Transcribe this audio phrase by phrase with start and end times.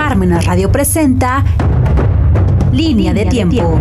[0.00, 1.44] Parmenas Radio presenta
[2.72, 3.78] Línea de Tiempo.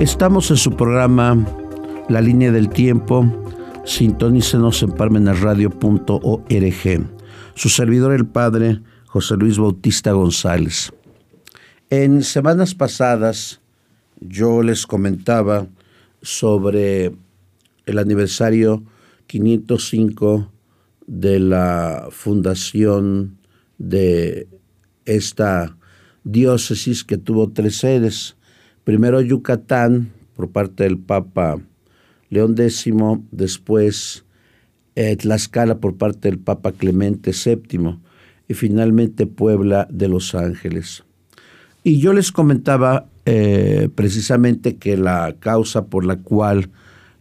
[0.00, 1.36] Estamos en su programa
[2.08, 3.30] La Línea del Tiempo.
[3.84, 7.10] Sintonícenos en parmenasradio.org.
[7.54, 10.94] Su servidor, el padre José Luis Bautista González.
[11.90, 13.60] En semanas pasadas
[14.18, 15.66] yo les comentaba
[16.22, 17.12] sobre
[17.84, 18.82] el aniversario
[19.26, 20.55] 505
[21.06, 23.38] de la fundación
[23.78, 24.48] de
[25.04, 25.76] esta
[26.24, 28.36] diócesis que tuvo tres sedes.
[28.84, 31.58] Primero Yucatán por parte del Papa
[32.28, 32.86] León X,
[33.30, 34.24] después
[34.96, 37.98] eh, Tlaxcala por parte del Papa Clemente VII
[38.48, 41.04] y finalmente Puebla de Los Ángeles.
[41.84, 46.70] Y yo les comentaba eh, precisamente que la causa por la cual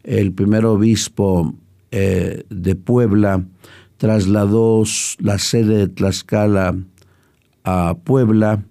[0.04, 1.56] el primer obispo
[1.92, 3.46] eh, de Puebla
[3.98, 4.84] trasladó
[5.20, 6.76] la sede de Tlaxcala
[7.64, 8.64] a Puebla,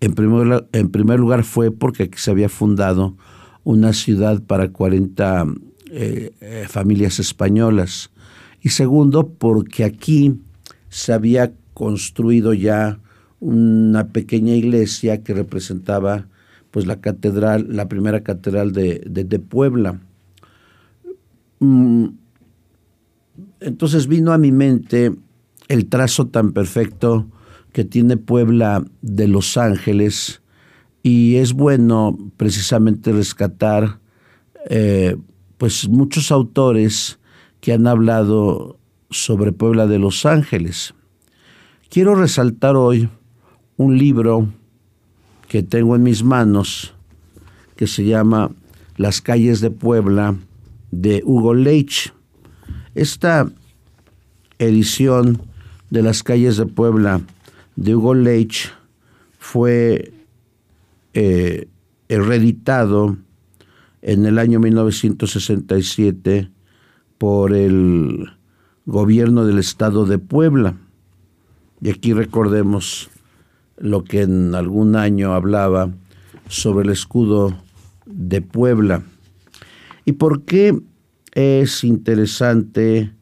[0.00, 3.16] en primer, lugar fue porque se había fundado
[3.62, 5.46] una ciudad para 40
[5.90, 8.10] eh, familias españolas.
[8.60, 10.40] Y segundo, porque aquí
[10.88, 12.98] se había construido ya
[13.40, 16.26] una pequeña iglesia que representaba
[16.70, 20.00] pues la catedral, la primera catedral de, Puebla.
[21.60, 22.06] Mm,
[23.60, 25.12] entonces vino a mi mente
[25.68, 27.26] el trazo tan perfecto
[27.72, 30.42] que tiene Puebla de Los Ángeles
[31.02, 33.98] y es bueno precisamente rescatar
[34.70, 35.16] eh,
[35.58, 37.18] pues muchos autores
[37.60, 38.78] que han hablado
[39.10, 40.94] sobre Puebla de Los Ángeles.
[41.90, 43.08] Quiero resaltar hoy
[43.76, 44.48] un libro
[45.48, 46.94] que tengo en mis manos
[47.76, 48.50] que se llama
[48.96, 50.36] Las calles de Puebla
[50.90, 52.13] de Hugo Leitch.
[52.94, 53.50] Esta
[54.60, 55.42] edición
[55.90, 57.20] de Las calles de Puebla
[57.74, 58.72] de Hugo Leitch
[59.38, 60.12] fue
[61.12, 61.66] eh,
[62.08, 62.22] en
[64.26, 66.50] el año 1967
[67.18, 68.30] por el
[68.86, 70.76] gobierno del estado de Puebla.
[71.80, 73.10] Y aquí recordemos
[73.76, 75.90] lo que en algún año hablaba
[76.48, 77.56] sobre el escudo
[78.06, 79.02] de Puebla.
[80.04, 80.78] ¿Y por qué
[81.34, 83.12] es interesante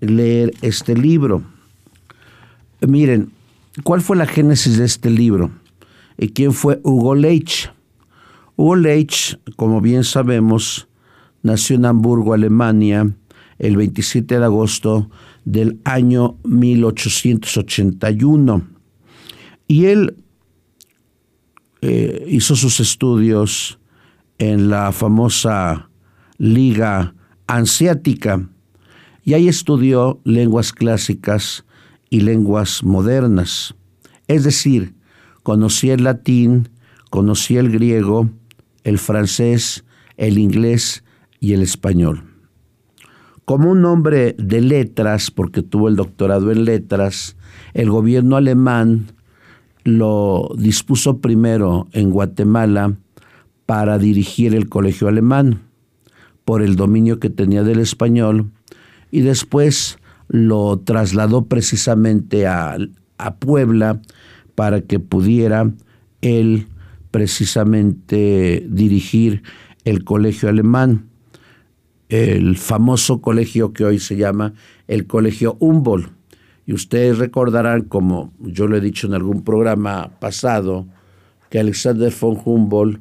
[0.00, 1.42] leer este libro?
[2.80, 3.30] Miren,
[3.84, 5.50] ¿cuál fue la génesis de este libro?
[6.18, 7.70] ¿Y quién fue Hugo Leitch?
[8.56, 10.88] Hugo Leitch, como bien sabemos,
[11.42, 13.10] nació en Hamburgo, Alemania,
[13.58, 15.08] el 27 de agosto
[15.44, 18.68] del año 1881
[19.66, 20.14] y él
[21.80, 23.78] eh, hizo sus estudios
[24.38, 25.88] en la famosa
[26.38, 27.14] Liga
[29.24, 31.64] Y ahí estudió lenguas clásicas
[32.08, 33.74] y lenguas modernas.
[34.26, 34.94] Es decir,
[35.42, 36.70] conocía el latín,
[37.10, 38.30] conocía el griego,
[38.84, 39.84] el francés,
[40.16, 41.04] el inglés
[41.40, 42.24] y el español.
[43.44, 47.36] Como un hombre de letras, porque tuvo el doctorado en letras,
[47.74, 49.12] el gobierno alemán
[49.84, 52.96] lo dispuso primero en Guatemala
[53.66, 55.71] para dirigir el colegio alemán
[56.44, 58.50] por el dominio que tenía del español
[59.10, 59.98] y después
[60.28, 62.78] lo trasladó precisamente a,
[63.38, 64.00] Puebla
[64.56, 65.70] para que pudiera
[66.22, 66.66] él
[67.12, 69.44] precisamente dirigir
[69.84, 71.06] el colegio alemán,
[72.08, 74.54] el famoso colegio que hoy se llama
[74.88, 76.10] el colegio Humboldt.
[76.66, 80.88] Y ustedes recordarán, como yo lo he dicho en algún programa pasado,
[81.48, 83.00] que Alexander von Humboldt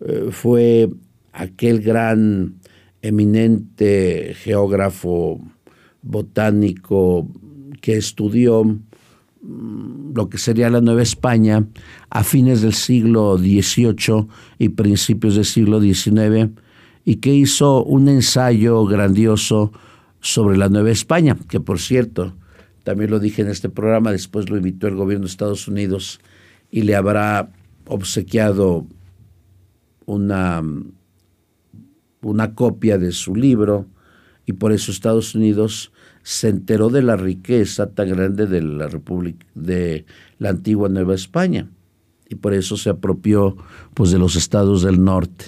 [0.00, 0.90] eh, fue
[1.32, 2.59] aquel gran
[3.02, 5.40] eminente geógrafo
[6.02, 7.28] botánico
[7.80, 11.66] que estudió mm, lo que sería la Nueva España
[12.10, 14.26] a fines del siglo XVIII
[14.58, 16.50] y principios del siglo XIX
[17.04, 19.72] y que hizo un ensayo grandioso
[20.20, 22.34] sobre la Nueva España, que por cierto,
[22.84, 26.20] también lo dije en este programa, después lo invitó el gobierno de Estados Unidos
[26.70, 27.50] y le habrá
[27.86, 28.86] obsequiado
[30.06, 30.62] una,
[32.22, 33.86] una copia de su libro
[34.46, 39.46] y por eso Estados Unidos se enteró de la riqueza tan grande de la República
[39.54, 40.04] de
[40.38, 41.68] la antigua Nueva España
[42.28, 43.56] y por eso se apropió
[43.94, 45.46] pues de los estados del norte.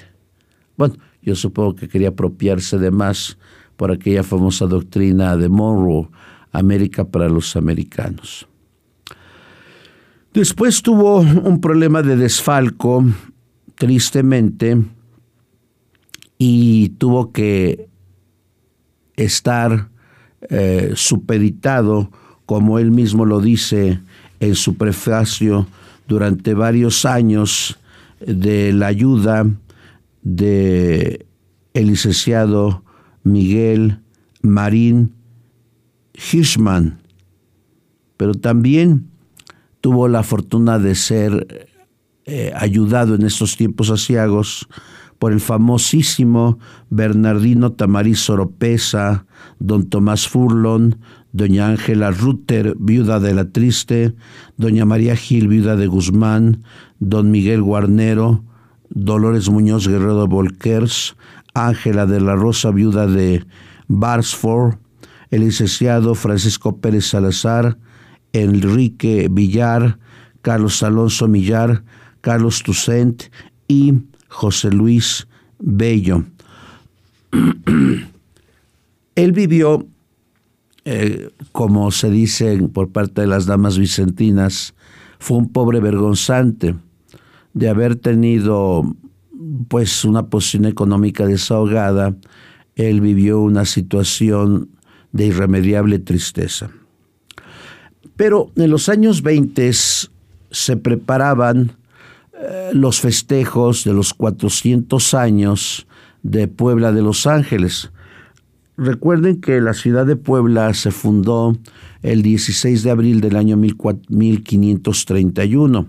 [0.77, 3.39] Bueno, yo supongo que quería apropiarse de más
[3.77, 6.09] por aquella famosa doctrina de Monroe
[6.51, 8.47] América para los americanos.
[10.35, 13.05] Después tuvo un problema de desfalco,
[13.77, 14.79] tristemente,
[16.45, 17.89] y tuvo que
[19.15, 19.91] estar
[20.49, 22.11] eh, supeditado
[22.47, 24.01] como él mismo lo dice
[24.41, 25.69] en su prefacio,
[26.09, 27.79] durante varios años
[28.19, 29.47] de la ayuda
[30.23, 31.27] de
[31.75, 32.83] el licenciado
[33.23, 34.01] Miguel
[34.43, 35.15] Marín
[36.13, 36.99] Hirschman,
[38.17, 39.07] pero también
[39.81, 41.69] tuvo la fortuna de ser
[42.25, 44.67] eh, ayudado en estos tiempos asiagos
[45.23, 46.59] por el famosísimo
[46.91, 49.25] Bernardino Tamariz Oropesa,
[49.61, 50.99] don Tomás Furlon,
[51.31, 54.17] doña Ángela Rutter, viuda de la Triste,
[54.57, 56.65] doña María Gil, viuda de Guzmán,
[56.99, 58.43] don Miguel Guarnero,
[58.91, 61.15] Dolores Muñoz Guerrero Volkers,
[61.55, 63.47] Ángela de la Rosa, viuda de
[63.87, 64.75] Barsford,
[65.31, 67.79] el licenciado Francisco Pérez Salazar,
[68.33, 70.01] Enrique Villar,
[70.41, 71.85] Carlos Alonso Millar,
[72.23, 73.23] Carlos Tucent
[73.69, 73.95] y
[74.33, 76.25] José Luis Bello.
[79.15, 79.87] Él vivió,
[80.85, 84.75] eh, como se dice por parte de las damas vicentinas,
[85.19, 86.75] fue un pobre vergonzante
[87.53, 88.97] de haber tenido
[89.69, 92.15] pues una posición económica desahogada,
[92.75, 94.71] él vivió una situación
[95.13, 96.71] de irremediable tristeza.
[98.17, 101.73] Pero en los años 20 se preparaban
[102.45, 105.87] eh, los festejos de los 400 años
[106.25, 107.93] de Puebla de Los Ángeles.
[108.77, 111.57] Recuerden que la ciudad de Puebla se fundó
[112.03, 115.87] el 16 de abril del año 1531.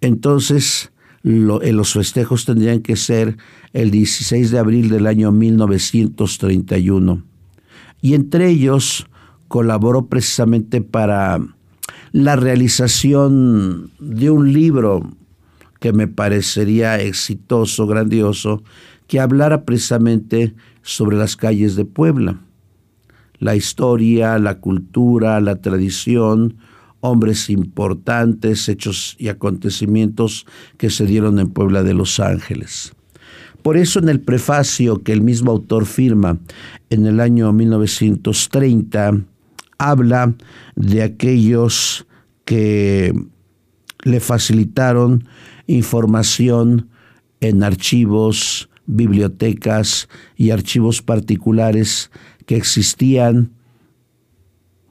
[0.00, 0.90] Entonces,
[1.22, 3.36] en los festejos tendrían que ser
[3.72, 7.22] el 16 de abril del año 1931.
[8.02, 9.06] Y entre ellos
[9.46, 11.38] colaboró precisamente para
[12.10, 15.14] la realización de un libro
[15.84, 18.62] que me parecería exitoso, grandioso,
[19.06, 22.40] que hablara precisamente sobre las calles de Puebla.
[23.38, 26.56] La historia, la cultura, la tradición,
[27.00, 30.46] hombres importantes, hechos y acontecimientos
[30.78, 32.94] que se dieron en Puebla de Los Ángeles.
[33.60, 36.38] Por eso en el prefacio que el mismo autor firma
[36.88, 39.20] en el año 1930,
[39.76, 40.32] habla
[40.76, 42.06] de aquellos
[42.46, 43.12] que
[44.04, 45.24] le facilitaron
[45.66, 46.88] información
[47.40, 52.10] en archivos, bibliotecas y archivos particulares
[52.46, 53.52] que existían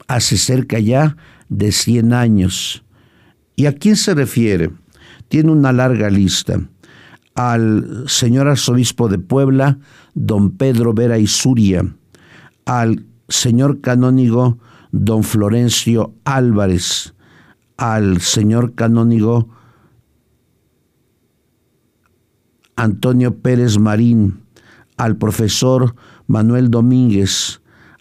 [0.08, 1.16] hace cerca ya
[1.48, 2.84] de 100 años.
[3.56, 4.70] ¿Y a quién se refiere?
[5.28, 6.60] Tiene una larga lista.
[7.34, 9.78] Al señor arzobispo de Puebla,
[10.14, 11.94] don Pedro Vera Isuria,
[12.64, 14.58] al señor canónigo
[14.92, 17.14] don Florencio Álvarez,
[17.76, 19.48] al señor canónigo
[22.76, 24.40] Antonio Pérez Marín,
[24.96, 25.94] al profesor
[26.26, 27.60] Manuel Domínguez,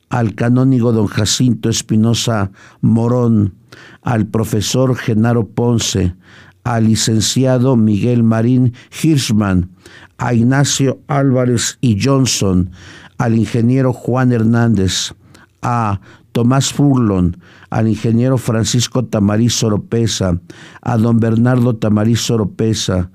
[0.10, 3.56] al canónigo don Jacinto Espinosa Morón,
[4.02, 6.16] al profesor Genaro Ponce,
[6.64, 9.72] al licenciado Miguel Marín Hirschman,
[10.18, 12.72] a Ignacio Álvarez y Johnson,
[13.18, 15.14] al ingeniero Juan Hernández,
[15.62, 16.00] a
[16.32, 17.38] Tomás Furlon,
[17.70, 20.40] al ingeniero Francisco Tamariz Oropesa,
[20.82, 23.12] a don Bernardo Tamariz Oropesa,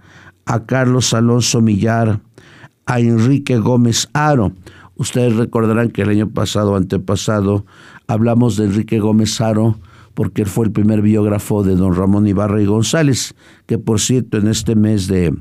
[0.49, 2.21] a Carlos Alonso Millar,
[2.87, 4.53] a Enrique Gómez Aro,
[4.99, 7.65] Ustedes recordarán que el año pasado, antepasado,
[8.09, 9.77] hablamos de Enrique Gómez Aro,
[10.15, 14.39] porque él fue el primer biógrafo de don Ramón Ibarra y González, que por cierto
[14.39, 15.33] en este mes de,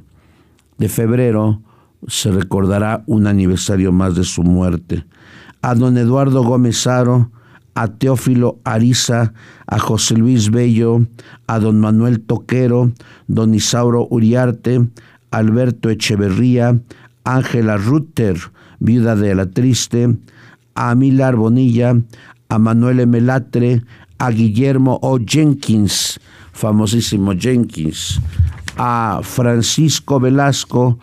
[0.77, 1.60] de febrero
[2.08, 5.05] se recordará un aniversario más de su muerte.
[5.63, 7.31] A don Eduardo Gómez Aro,
[7.77, 9.34] a Teófilo Ariza,
[9.67, 11.05] a José Luis Bello,
[11.46, 12.91] a don Manuel Toquero,
[13.27, 14.81] don Isauro Uriarte,
[15.29, 16.81] Alberto Echeverría,
[17.24, 18.36] Ángela Rutter,
[18.79, 20.17] viuda de la Triste,
[20.74, 21.93] a Milar Bonilla,
[22.50, 23.84] a Manuel Melatre,
[24.17, 25.19] a Guillermo O.
[25.19, 26.19] Jenkins,
[26.53, 28.19] famosísimo Jenkins,
[28.77, 30.98] a Francisco Velasco,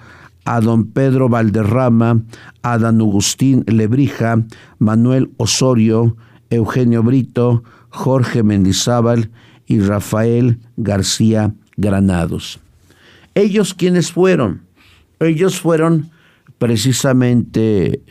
[0.45, 2.21] a don Pedro Valderrama,
[2.64, 4.43] a don Agustín Lebrija,
[4.81, 6.16] Manuel Osorio,
[6.54, 9.30] Eugenio Brito, Jorge Mendizábal
[9.66, 12.61] y Rafael García Granados.
[13.34, 14.62] ¿Ellos quiénes fueron?
[15.20, 16.11] Ellos fueron
[16.58, 18.02] precisamente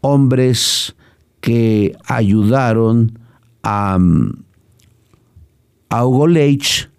[0.00, 0.94] hombres
[1.40, 3.18] que ayudaron
[3.62, 3.98] a,
[5.90, 6.90] Hugo Leitch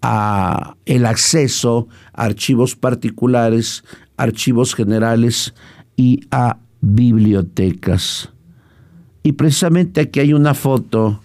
[0.00, 3.84] a el acceso a archivos particulares,
[4.16, 5.54] archivos generales
[5.96, 8.32] y a bibliotecas.
[9.22, 11.20] Y precisamente aquí hay una foto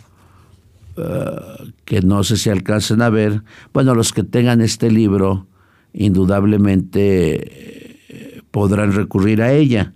[0.97, 3.43] eh, que no sé si alcancen a ver.
[3.73, 5.47] Bueno, los que tengan este libro,
[5.93, 7.97] indudablemente
[8.51, 9.93] podrán recurrir a ella.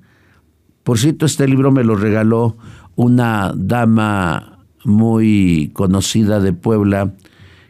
[0.83, 2.57] Por cierto, este libro me lo regaló
[2.95, 7.13] una dama muy conocida de Puebla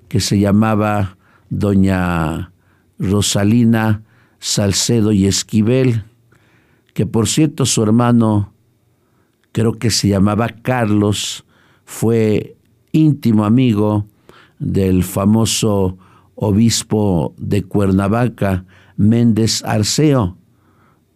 [0.08, 1.18] que se llamaba
[1.50, 2.52] doña
[3.00, 4.04] Rosalina
[4.40, 6.04] Salcedo y Esquivel,
[6.94, 8.54] que por cierto su hermano,
[9.52, 11.46] creo que se llamaba Carlos,
[11.86, 12.56] fue
[12.92, 14.06] íntimo amigo
[14.60, 15.98] del famoso
[16.36, 18.66] obispo de Cuernavaca,
[18.98, 20.38] Méndez Arceo,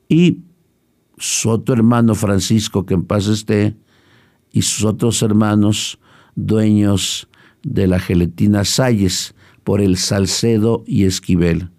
[0.08, 0.40] y
[1.18, 3.76] su otro hermano Francisco, que en paz esté,
[4.52, 6.00] y sus otros hermanos,
[6.36, 7.28] dueños
[7.64, 11.70] de la gelatina Salles, por el Salcedo y Esquivel.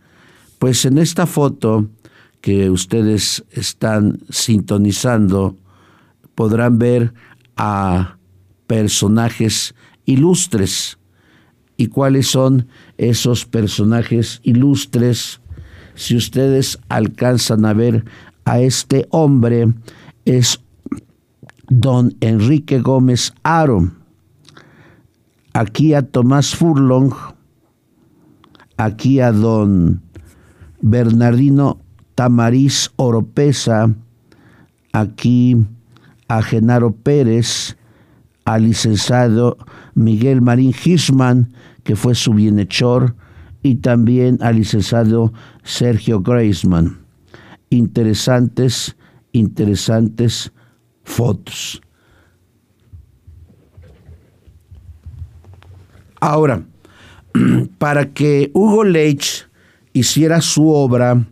[0.58, 1.88] Pues en esta foto
[2.40, 5.56] que ustedes están sintonizando,
[6.36, 7.12] podrán ver
[7.56, 8.18] a
[8.68, 9.74] personajes
[10.04, 10.98] ilustres.
[11.76, 15.40] ¿Y cuáles son esos personajes ilustres?
[15.94, 18.04] Si ustedes alcanzan a ver
[18.44, 19.74] a este hombre,
[20.24, 20.60] es
[21.68, 23.90] don Enrique Gómez Aro,
[25.52, 27.12] aquí a Tomás Furlong,
[28.76, 30.02] aquí a don
[30.80, 31.80] Bernardino
[32.14, 33.94] Tamariz Oropesa,
[34.92, 35.56] aquí
[36.28, 37.76] a Genaro Pérez,
[38.44, 39.58] al licenciado
[39.94, 41.52] Miguel Marín Gisman,
[41.82, 43.14] que fue su bienhechor,
[43.62, 45.32] y también al licenciado
[45.64, 46.98] Sergio Greisman.
[47.70, 48.96] Interesantes,
[49.32, 50.52] interesantes
[51.02, 51.80] fotos.
[56.20, 56.64] Ahora,
[57.78, 59.48] para que Hugo Leitch
[59.92, 61.26] hiciera su obra,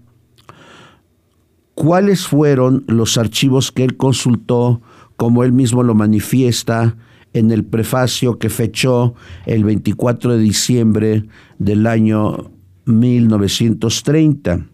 [1.74, 4.80] ¿cuáles fueron los archivos que él consultó,
[5.16, 6.96] como él mismo lo manifiesta
[7.32, 9.14] en el prefacio que fechó
[9.46, 11.24] el 24 de diciembre
[11.58, 12.50] del año
[12.86, 14.66] 1930?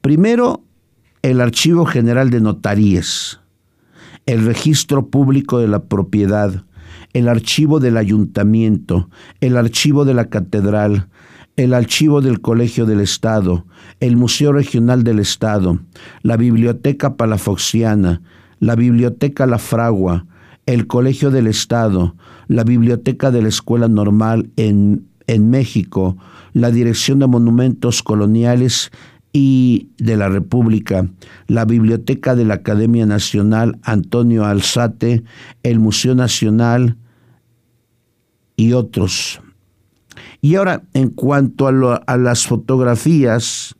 [0.00, 0.62] Primero,
[1.22, 3.40] el Archivo General de Notarías
[4.28, 6.66] el registro público de la propiedad,
[7.14, 9.08] el archivo del ayuntamiento,
[9.40, 11.08] el archivo de la catedral,
[11.58, 13.66] el archivo del Colegio del Estado,
[13.98, 15.80] el Museo Regional del Estado,
[16.22, 18.22] la Biblioteca Palafoxiana,
[18.60, 20.24] la Biblioteca La Fragua,
[20.66, 22.14] el Colegio del Estado,
[22.46, 26.16] la Biblioteca de la Escuela Normal en, en México,
[26.52, 28.92] la Dirección de Monumentos Coloniales
[29.32, 31.08] y de la República,
[31.48, 35.24] la Biblioteca de la Academia Nacional Antonio Alzate,
[35.64, 36.96] el Museo Nacional
[38.54, 39.40] y otros.
[40.40, 43.74] Y ahora, en cuanto a, las fotografías,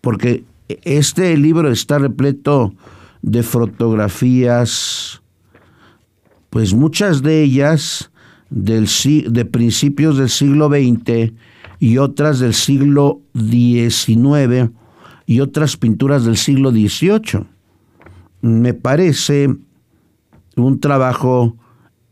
[0.00, 2.74] porque este libro está repleto
[3.22, 5.22] de fotografías,
[6.50, 8.10] pues muchas de ellas
[8.50, 8.88] del,
[9.28, 11.32] de principios del siglo XX
[11.78, 14.70] y otras del siglo XIX
[15.26, 17.46] y otras pinturas del siglo XVIII.
[18.40, 19.54] Me parece
[20.56, 21.56] un trabajo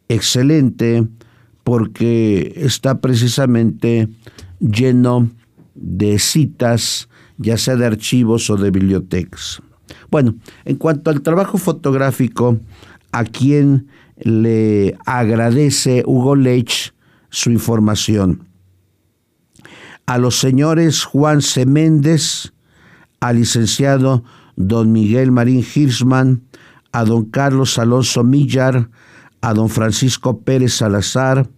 [0.09, 1.07] excelente
[1.67, 4.09] porque está precisamente
[4.61, 5.29] lleno
[5.75, 7.09] de citas,
[7.39, 9.61] ya sea de archivos o de bibliotecas.
[10.09, 12.61] Bueno, en cuanto al trabajo fotográfico,
[13.11, 16.95] a quien le agradece Hugo Leitch
[17.31, 18.47] su información
[20.07, 21.67] a los señores Juan C.
[21.67, 22.53] Méndez,
[23.19, 24.23] al licenciado
[24.55, 26.43] don Miguel Marín Hirschman,
[26.93, 28.89] a don Carlos Alonso Millar,
[29.41, 31.49] a don Francisco Pérez Salazar,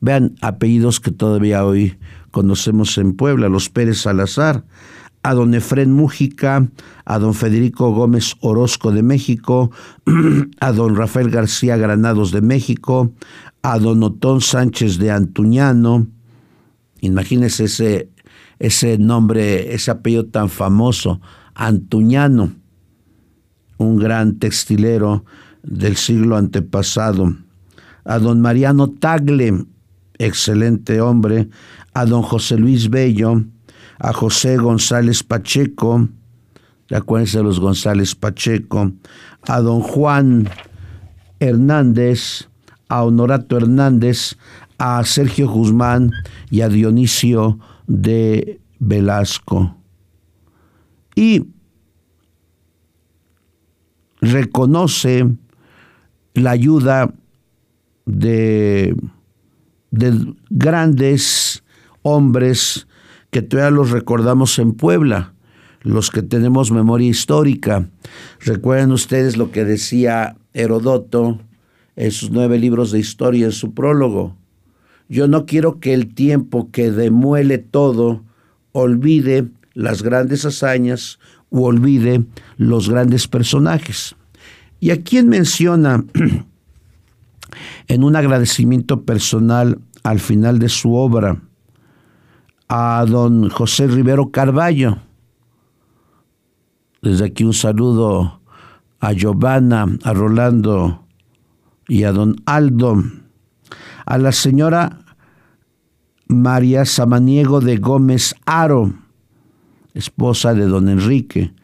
[0.00, 1.98] vean apellidos que todavía hoy
[2.30, 4.64] conocemos en Puebla, los Pérez Salazar,
[5.22, 6.68] a don Efrén Mújica,
[7.04, 9.70] a don Federico Gómez Orozco de México,
[10.60, 13.12] a don Rafael García Granados de México,
[13.62, 16.06] a don Otón Sánchez de Antuñano,
[17.00, 18.10] Imagínese ese,
[18.58, 21.20] ese nombre, ese apellido tan famoso,
[21.54, 22.52] Antuñano,
[23.78, 25.24] un gran textilero
[25.62, 27.36] del siglo antepasado.
[28.04, 29.66] A don Mariano Tagle,
[30.18, 31.48] excelente hombre.
[31.94, 33.44] A don José Luis Bello.
[33.98, 36.08] A José González Pacheco.
[36.90, 38.92] Acuérdense de los González Pacheco.
[39.46, 40.48] A don Juan
[41.40, 42.48] Hernández.
[42.88, 44.36] A Honorato Hernández
[44.78, 46.12] a Sergio Guzmán
[46.50, 49.76] y a Dionisio de Velasco.
[51.16, 51.46] Y
[54.20, 55.26] reconoce
[56.34, 57.12] la ayuda
[58.06, 58.96] de,
[59.90, 61.62] de grandes
[62.02, 62.86] hombres
[63.30, 65.34] que todavía los recordamos en Puebla,
[65.82, 67.88] los que tenemos memoria histórica.
[68.40, 71.40] Recuerden ustedes lo que decía Herodoto
[71.96, 74.36] en sus nueve libros de historia en su prólogo.
[75.08, 78.22] Yo no quiero que el tiempo que demuele todo
[78.72, 81.18] olvide las grandes hazañas
[81.50, 82.24] o olvide
[82.56, 84.14] los grandes personajes.
[84.80, 86.04] ¿Y a quién menciona
[87.88, 91.40] en un agradecimiento personal al final de su obra
[92.68, 94.98] a don José Rivero Carballo.
[97.00, 98.40] Desde aquí un saludo
[99.00, 101.04] a Giovanna, a Rolando
[101.88, 103.02] y a don Aldo,
[104.04, 105.00] a la señora
[106.26, 108.92] María Samaniego de Gómez Aro,
[109.94, 111.54] esposa de don Enrique,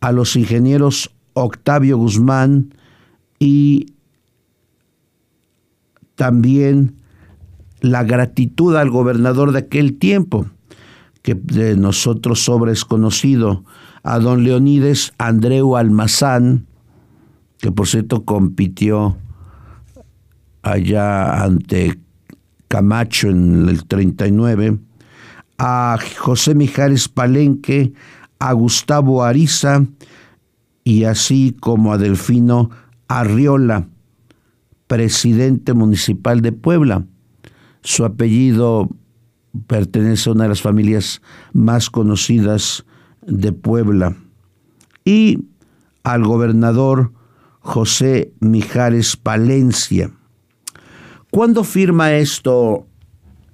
[0.00, 2.74] a los ingenieros Octavio Guzmán
[3.38, 3.97] y
[6.18, 6.96] también
[7.80, 10.46] la gratitud al gobernador de aquel tiempo,
[11.22, 13.64] que de nosotros sobre es conocido,
[14.02, 16.66] a don Leonides Andreu Almazán,
[17.58, 19.16] que por cierto compitió
[20.62, 22.00] allá ante
[22.66, 24.80] Camacho en el 39,
[25.56, 27.92] a José Mijares Palenque,
[28.40, 29.84] a Gustavo Ariza
[30.82, 32.70] y así como a Delfino
[33.06, 33.86] Arriola,
[34.88, 37.04] presidente municipal de Puebla.
[37.82, 38.88] Su apellido
[39.66, 42.84] pertenece a una de las familias más conocidas
[43.22, 44.16] de Puebla.
[45.04, 45.44] Y
[46.02, 47.12] al gobernador
[47.60, 50.10] José Mijares Palencia.
[51.30, 52.86] ¿Cuándo firma esto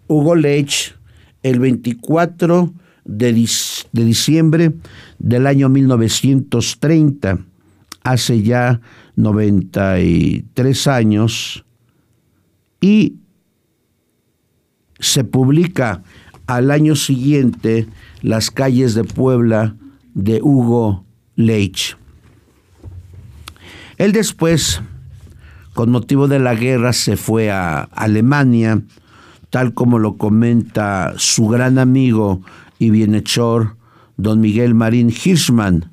[0.07, 0.97] Hugo Lech?
[1.43, 2.73] El 24
[3.05, 3.49] de,
[3.93, 4.75] de diciembre
[5.19, 7.39] del año 1930,
[8.03, 8.81] hace ya
[9.17, 11.65] 93 años,
[12.81, 13.17] y
[14.99, 16.03] se publica
[16.47, 17.87] al año siguiente
[18.23, 19.77] Las calles de Puebla
[20.15, 21.05] de Hugo
[21.37, 21.97] Leich.
[23.97, 24.81] Él después,
[25.73, 28.83] con motivo de la guerra, se fue a Alemania,
[29.51, 32.43] tal como lo comenta su gran amigo
[32.79, 33.77] y bienhechor,
[34.17, 35.93] don Miguel Marín Hirschman,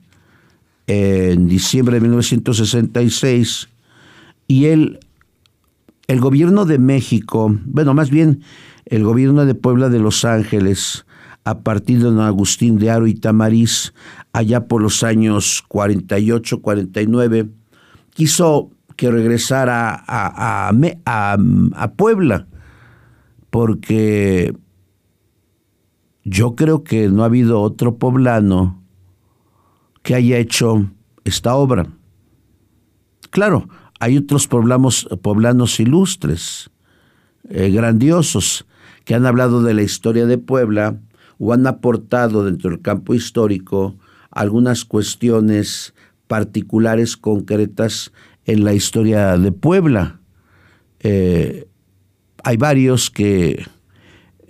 [0.88, 3.70] en diciembre de 1966,
[4.48, 5.00] y él,
[6.08, 8.42] el gobierno de México, bueno, más bien
[8.86, 11.06] el gobierno de Puebla de Los Ángeles,
[11.44, 13.94] a partir de don Agustín de Aro y Tamariz,
[14.34, 17.50] allá por los años 48, 49,
[18.14, 20.72] quiso que regresara a,
[21.06, 21.38] a,
[21.76, 22.48] a Puebla,
[23.50, 24.54] porque
[26.24, 28.81] yo creo que no ha habido otro poblano
[30.02, 30.90] que haya hecho
[31.24, 31.88] esta obra.
[33.30, 36.72] Claro, hay otros poblanos, poblanos ilustres,
[37.50, 38.66] eh, grandiosos,
[39.06, 41.00] que han hablado de la historia de Puebla
[41.38, 43.96] o han aportado dentro del campo histórico
[44.32, 45.94] algunas cuestiones
[46.28, 48.12] particulares, concretas
[48.46, 50.20] en la historia de Puebla.
[51.00, 51.68] Eh,
[52.44, 53.66] hay varios que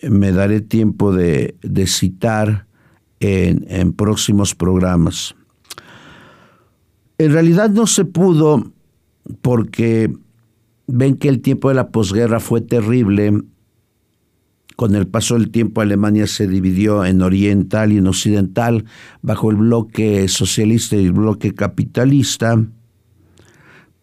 [0.01, 1.55] me daré tiempo de,
[1.87, 2.67] citar
[3.19, 5.35] en, en próximos programas.
[7.21, 8.71] En realidad no se pudo
[9.43, 10.11] porque
[10.87, 13.43] ven que el tiempo de la posguerra fue terrible.
[14.75, 18.85] Con el paso del tiempo Alemania se dividió en oriental y en occidental
[19.21, 22.59] bajo el bloque socialista y el bloque capitalista,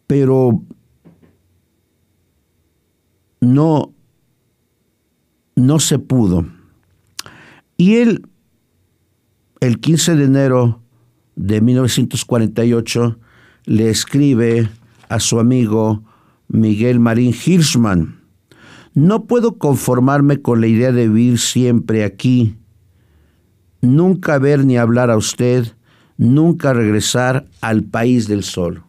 [0.07, 0.63] pero
[3.41, 3.93] no
[5.57, 6.47] no se pudo.
[7.77, 8.29] Y él,
[9.59, 10.83] el 15 de enero
[11.39, 13.19] de 1948,
[13.65, 14.69] le escribe
[15.09, 16.03] a su amigo
[16.49, 18.21] Miguel Marín Hirschman,
[18.95, 22.57] no puedo conformarme con la idea de vivir siempre aquí,
[23.81, 25.77] nunca ver ni hablar a usted,
[26.17, 28.83] nunca regresar al país del sol.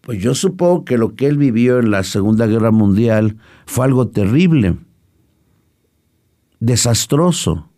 [0.00, 4.08] Pues yo supongo que lo que él vivió en la Segunda Guerra Mundial fue algo
[4.08, 4.78] terrible
[6.58, 7.68] desastroso,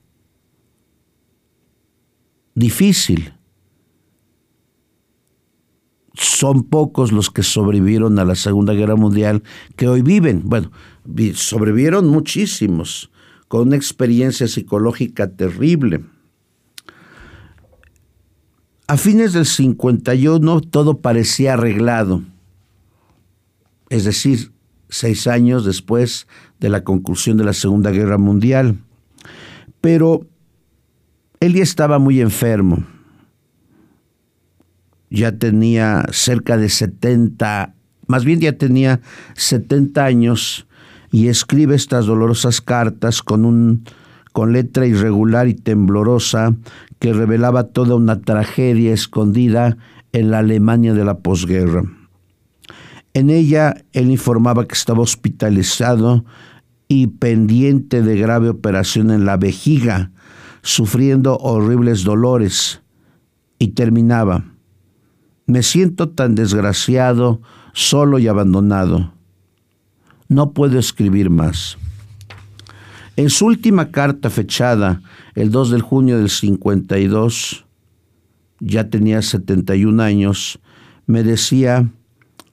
[2.59, 3.33] difícil.
[6.15, 9.43] Son pocos los que sobrevivieron a la Segunda Guerra Mundial
[9.77, 10.43] que hoy viven.
[10.45, 10.73] Bueno,
[11.35, 13.11] sobrevivieron muchísimos,
[13.47, 16.05] con una experiencia psicológica terrible.
[18.89, 22.23] A fines del 51 todo parecía arreglado.
[23.91, 24.51] Es decir,
[24.89, 26.27] seis años después
[26.59, 28.79] de la conclusión de la Segunda Guerra Mundial.
[29.81, 30.27] Pero
[31.41, 32.85] ya estaba muy enfermo.
[35.11, 37.75] Ya tenía cerca de 70,
[38.07, 39.01] más bien ya tenía
[39.35, 40.67] 70 años
[41.11, 43.85] y escribe estas dolorosas cartas con un
[44.33, 46.55] con letra irregular y temblorosa
[46.99, 49.79] que revelaba toda una tragedia escondida
[50.13, 51.83] en la Alemania de la posguerra.
[53.15, 56.25] En ella él informaba que estaba hospitalizado
[56.87, 60.13] y pendiente de grave operación en la vejiga,
[60.69, 62.83] sufriendo horribles dolores,
[63.59, 64.45] y terminaba,
[65.47, 67.41] me siento tan desgraciado,
[67.73, 69.15] solo y abandonado.
[70.29, 71.79] no puedo escribir más.
[73.17, 75.01] En su última carta fechada
[75.35, 77.65] el 2 de junio del 52,
[78.61, 80.61] ya tenía 71 años,
[81.07, 81.91] me decía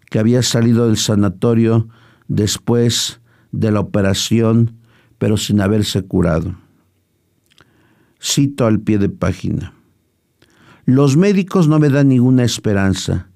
[0.09, 1.89] que había salido del sanatorio
[2.29, 3.19] después
[3.51, 4.77] de la operación,
[5.17, 6.55] pero sin haberse curado.
[8.27, 9.75] Cito al pie de página.
[10.85, 13.29] Los médicos no me dan ninguna esperanza.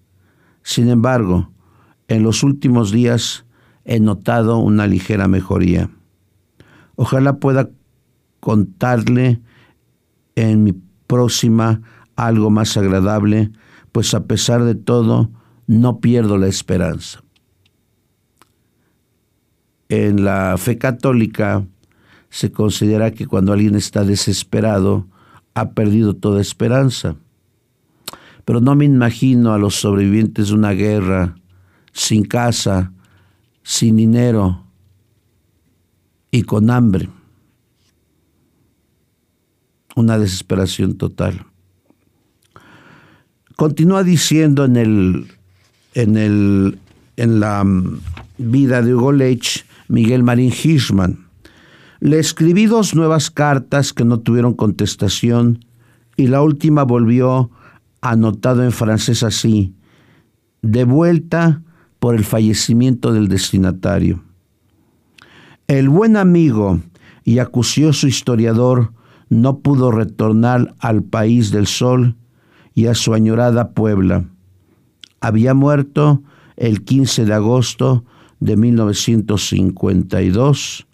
[0.64, 1.52] Sin embargo,
[2.08, 3.46] en los últimos días
[3.86, 5.92] he notado una ligera mejoría.
[6.96, 7.70] Ojalá pueda
[8.40, 9.42] contarle
[10.34, 10.74] en mi
[11.06, 11.82] próxima
[12.16, 13.52] algo más agradable,
[13.92, 15.30] pues a pesar de todo,
[15.68, 17.22] no pierdo la esperanza.
[19.88, 21.64] En la fe católica
[22.30, 25.08] se considera que cuando alguien está desesperado,
[25.54, 27.16] ha perdido toda esperanza.
[28.46, 31.36] Pero no me imagino a los sobrevivientes de una guerra,
[31.92, 32.92] sin casa,
[33.64, 34.64] sin dinero
[36.32, 37.10] y con hambre.
[39.96, 41.46] Una desesperación total.
[43.56, 45.28] Continúa diciendo en el
[45.94, 46.80] en el
[47.18, 48.00] en la mm,
[48.38, 51.29] vida de Hugo Leitch, Miguel Marín Hirschman.
[52.00, 55.66] Le escribí dos nuevas cartas que no tuvieron contestación
[56.16, 57.52] y la última volvió
[58.02, 59.74] anotado en francés así,
[60.62, 61.62] de vuelta
[62.00, 64.24] por el fallecimiento del destinatario.
[65.68, 66.80] El buen amigo
[67.26, 68.94] y acucioso historiador
[69.28, 72.16] no pudo retornar al país del sol
[72.74, 74.24] y a su añorada Puebla.
[75.20, 76.24] Había muerto
[76.56, 78.06] el 15 de agosto
[78.40, 80.88] de 1952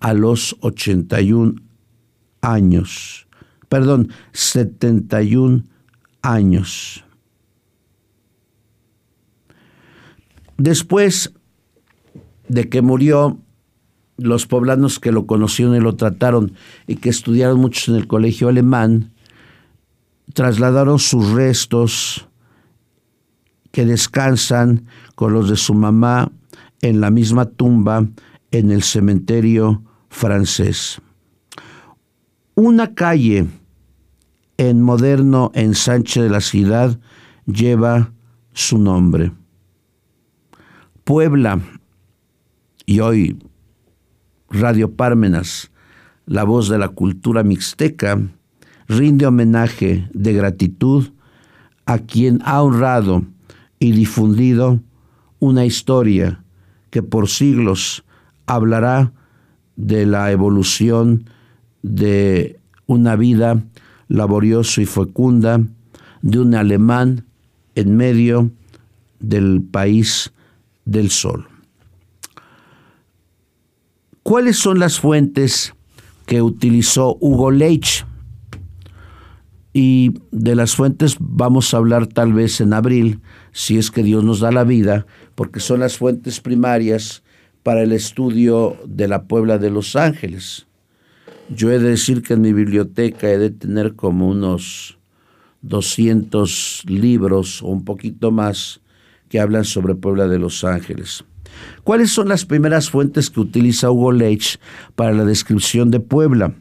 [0.00, 1.54] a los 81
[2.40, 3.26] años,
[3.68, 5.64] perdón, 71
[6.22, 7.04] años.
[10.56, 11.32] Después
[12.48, 13.38] de que murió,
[14.16, 16.52] los poblanos que lo conocieron y lo trataron
[16.88, 19.12] y que estudiaron muchos en el colegio alemán,
[20.34, 22.26] trasladaron sus restos
[23.70, 26.32] que descansan con los de su mamá
[26.82, 28.06] en la misma tumba
[28.50, 31.00] en el cementerio francés.
[32.54, 33.46] Una calle
[34.56, 36.98] en moderno ensanche de la ciudad
[37.46, 38.12] lleva
[38.52, 39.32] su nombre.
[41.04, 41.60] Puebla
[42.84, 43.38] y hoy
[44.50, 45.70] Radio Pármenas,
[46.26, 48.18] la voz de la cultura mixteca,
[48.88, 51.12] rinde homenaje de gratitud
[51.86, 53.24] a quien ha honrado
[53.78, 54.80] y difundido
[55.38, 56.42] una historia
[56.90, 58.04] que por siglos
[58.46, 59.12] hablará
[59.78, 61.30] de la evolución
[61.82, 63.62] de una vida
[64.08, 65.60] laboriosa y fecunda
[66.20, 67.24] de un alemán
[67.76, 68.50] en medio
[69.20, 70.32] del país
[70.84, 71.46] del sol.
[74.24, 75.72] ¿Cuáles son las fuentes
[76.26, 78.04] que utilizó Hugo Leitch?
[79.72, 83.20] Y de las fuentes vamos a hablar tal vez en abril,
[83.52, 87.22] si es que Dios nos da la vida, porque son las fuentes primarias
[87.68, 90.66] para el estudio de la Puebla de Los Ángeles.
[91.50, 94.96] Yo he de decir que en mi biblioteca he de tener como unos
[95.60, 98.80] 200 libros o un poquito más
[99.28, 101.26] que hablan sobre Puebla de Los Ángeles.
[101.84, 104.58] ¿Cuáles son las primeras fuentes que utiliza Hugo Leitch
[104.94, 106.54] para la descripción de Puebla?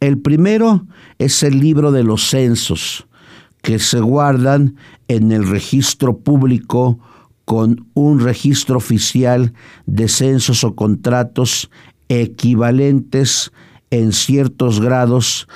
[0.00, 3.06] El primero es el libro de los censos,
[3.62, 4.76] que se guardan
[5.08, 6.98] en el registro público
[7.48, 9.54] con un registro oficial
[9.86, 11.70] de censos o contratos
[12.10, 13.52] equivalentes
[13.90, 15.48] en ciertos grados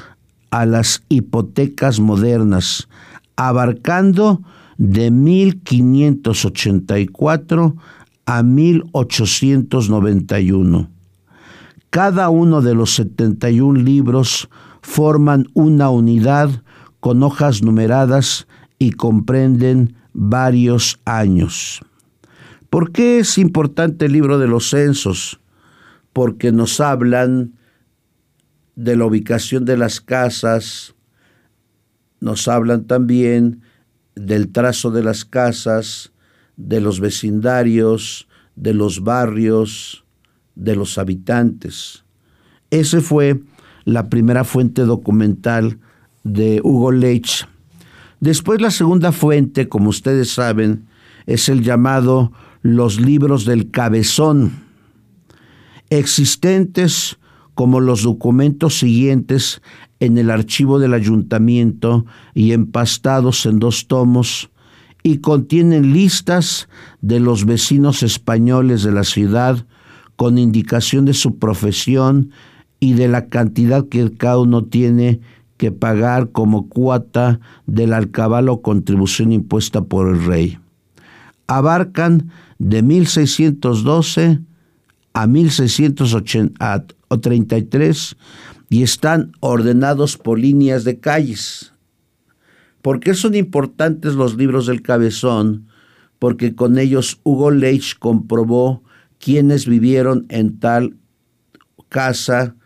[0.50, 2.88] a las hipotecas modernas,
[3.36, 4.40] abarcando
[4.78, 7.76] de 1584
[8.24, 10.88] a 1891.
[11.90, 14.48] Cada uno de los 71 libros
[14.80, 16.62] forman una unidad
[17.00, 18.46] con hojas numeradas
[18.78, 21.80] y comprenden varios años.
[22.70, 25.40] ¿Por qué es importante el libro de los censos?
[26.12, 27.52] Porque nos hablan
[28.76, 30.94] de la ubicación de las casas,
[32.20, 33.62] nos hablan también
[34.14, 36.12] del trazo de las casas,
[36.56, 40.04] de los vecindarios, de los barrios,
[40.54, 42.04] de los habitantes.
[42.70, 43.42] Esa fue
[43.84, 45.78] la primera fuente documental
[46.24, 47.46] de Hugo Leitch
[48.22, 50.86] Después la segunda fuente, como ustedes saben,
[51.26, 52.30] es el llamado
[52.62, 54.62] los libros del cabezón,
[55.90, 57.18] existentes
[57.54, 59.60] como los documentos siguientes
[59.98, 64.50] en el archivo del ayuntamiento y empastados en dos tomos
[65.02, 66.68] y contienen listas
[67.00, 69.66] de los vecinos españoles de la ciudad
[70.14, 72.30] con indicación de su profesión
[72.78, 75.20] y de la cantidad que cada uno tiene
[75.62, 80.58] que pagar como cuota del alcabal o contribución impuesta por el rey.
[81.46, 84.40] Abarcan de 1612
[85.12, 88.16] a 1633
[88.70, 91.72] y están ordenados por líneas de calles.
[92.82, 95.68] ¿Por qué son importantes los libros del cabezón?
[96.18, 98.82] Porque con ellos Hugo Leitch comprobó
[99.20, 100.96] quiénes vivieron en tal
[101.88, 102.56] casa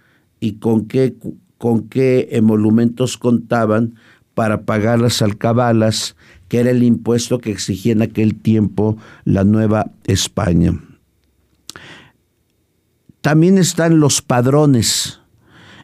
[0.41, 1.15] y con qué,
[1.59, 3.95] con qué emolumentos contaban
[4.35, 6.17] para pagar las alcabalas,
[6.49, 10.79] que era el impuesto que exigía en aquel tiempo la Nueva España.
[13.23, 15.21] También están los padrones.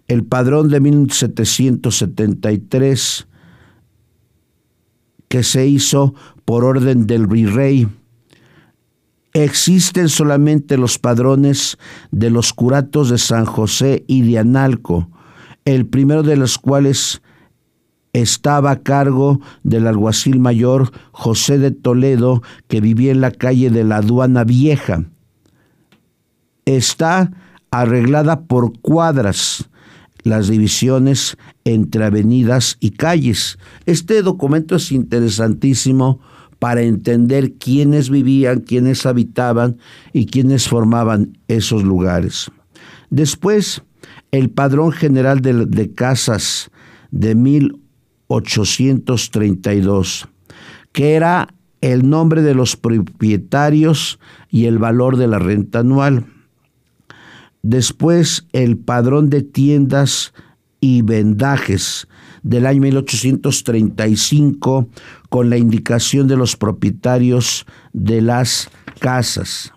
[0.06, 3.26] El padrón de 1773,
[5.28, 7.88] que se hizo por orden del virrey.
[9.32, 11.78] Existen solamente los padrones
[12.10, 15.08] de los curatos de San José y de Analco,
[15.64, 17.22] el primero de los cuales
[18.12, 23.84] estaba a cargo del alguacil mayor José de Toledo, que vivía en la calle de
[23.84, 25.04] la Aduana Vieja
[26.64, 27.32] está
[27.70, 29.68] arreglada por cuadras
[30.22, 33.58] las divisiones entre avenidas y calles.
[33.86, 36.20] Este documento es interesantísimo
[36.58, 39.78] para entender quiénes vivían, quiénes habitaban
[40.12, 42.52] y quiénes formaban esos lugares.
[43.10, 43.82] Después,
[44.32, 46.70] el Padrón General de, de Casas
[47.10, 50.28] de 1832,
[50.92, 51.48] que era
[51.82, 54.18] el nombre de los propietarios
[54.48, 56.24] y el valor de la renta anual.
[57.62, 60.32] Después el padrón de tiendas
[60.80, 62.08] y vendajes
[62.42, 64.88] del año 1835
[65.28, 68.68] con la indicación de los propietarios de las
[68.98, 69.72] casas.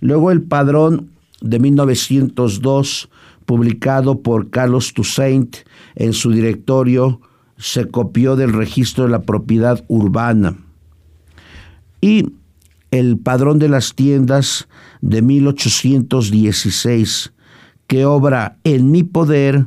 [0.00, 1.08] Luego el padrón
[1.42, 3.10] de 1902,
[3.44, 5.56] publicado por Carlos Toussaint
[5.94, 7.20] en su directorio,
[7.58, 10.56] se copió del registro de la propiedad urbana.
[12.00, 12.30] Y
[12.90, 14.68] el padrón de las tiendas
[15.00, 17.32] de 1816,
[17.86, 19.66] que obra en mi poder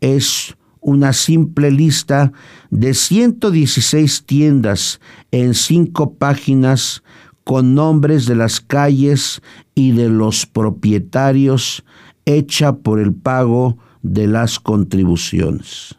[0.00, 2.32] es una simple lista
[2.70, 7.02] de 116 tiendas en cinco páginas
[7.44, 9.42] con nombres de las calles
[9.74, 11.84] y de los propietarios
[12.24, 15.96] hecha por el pago de las contribuciones.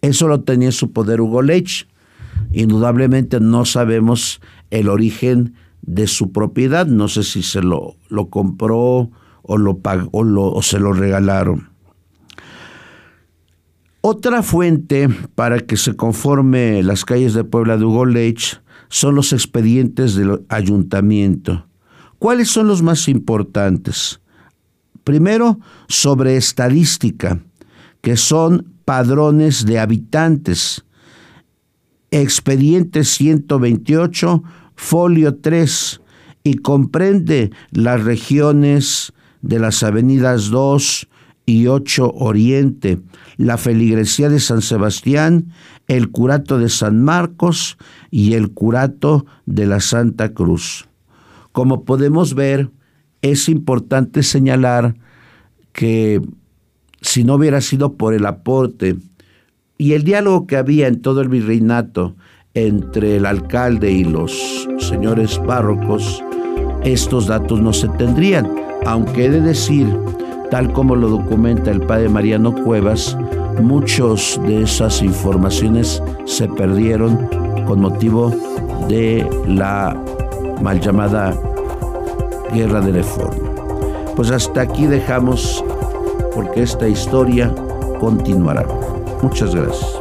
[0.00, 1.88] Eso lo tenía su poder Hugo Lech.
[2.52, 6.86] Indudablemente no sabemos el origen de su propiedad.
[6.86, 9.10] No sé si se lo, lo compró
[9.42, 11.70] o, lo pagó, o, se lo regalaron.
[14.00, 19.32] Otra fuente para que se conforme las calles de Puebla de Hugo Leitch son los
[19.32, 21.66] expedientes del ayuntamiento.
[22.18, 24.20] ¿Cuáles son los más importantes?
[25.04, 27.40] Primero, sobre estadística,
[28.00, 30.84] que son padrones de habitantes.
[32.10, 34.42] Expediente 128
[34.78, 36.00] folio 3
[36.44, 41.08] y comprende las regiones de las avenidas 2
[41.46, 43.00] y 8 Oriente,
[43.36, 45.52] la feligresía de San Sebastián,
[45.88, 47.78] el curato de San Marcos
[48.10, 50.88] y el curato de la Santa Cruz.
[51.52, 52.70] Como podemos ver,
[53.22, 54.94] es importante señalar
[55.72, 56.20] que
[57.00, 58.96] si no hubiera sido por el aporte
[59.78, 62.16] y el diálogo que había en todo el virreinato
[62.54, 66.22] entre el alcalde y los señores párrocos,
[66.84, 68.50] estos datos no se tendrían,
[68.86, 69.86] aunque he de decir,
[70.50, 73.16] tal como lo documenta el padre Mariano Cuevas,
[73.60, 77.28] muchos de esas informaciones se perdieron
[77.66, 78.32] con motivo
[78.88, 79.96] de la
[80.62, 81.34] mal llamada
[82.52, 83.50] guerra de reforma.
[84.16, 85.64] Pues hasta aquí dejamos
[86.34, 87.54] porque esta historia
[88.00, 88.66] continuará.
[89.22, 89.98] Muchas gracias.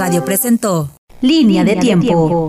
[0.00, 0.88] Radio presentó
[1.20, 2.48] Línea de tiempo.